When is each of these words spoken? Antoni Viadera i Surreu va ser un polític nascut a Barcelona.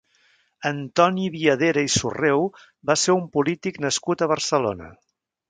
Antoni 0.69 1.27
Viadera 1.35 1.83
i 1.89 1.91
Surreu 1.97 2.47
va 2.91 2.97
ser 3.03 3.15
un 3.19 3.29
polític 3.37 3.79
nascut 3.87 4.25
a 4.25 4.31
Barcelona. 4.35 4.91